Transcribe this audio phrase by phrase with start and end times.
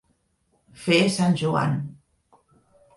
[0.87, 1.79] Fer sant Joan.